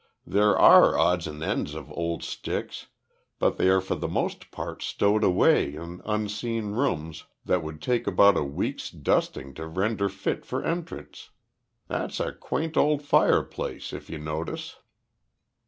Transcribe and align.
"There 0.25 0.57
are 0.57 0.97
odds 0.97 1.27
and 1.27 1.43
ends 1.43 1.75
of 1.75 1.91
old 1.91 2.23
sticks, 2.23 2.87
but 3.37 3.57
they 3.57 3.67
are 3.69 3.79
for 3.79 3.93
the 3.93 4.07
most 4.07 4.49
part 4.49 4.81
stowed 4.81 5.23
away 5.23 5.75
in 5.75 6.01
unused 6.05 6.43
rooms 6.43 7.25
that 7.45 7.61
would 7.61 7.83
take 7.83 8.07
about 8.07 8.35
a 8.35 8.43
week's 8.43 8.89
dusting 8.89 9.53
to 9.53 9.67
render 9.67 10.09
fit 10.09 10.43
for 10.43 10.63
entrance. 10.63 11.29
That's 11.87 12.19
a 12.19 12.31
quaint 12.31 12.77
old 12.77 13.03
fireplace, 13.03 13.93
if 13.93 14.09
you 14.09 14.17
notice." 14.17 14.77